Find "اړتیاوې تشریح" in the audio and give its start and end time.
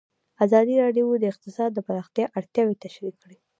2.37-3.13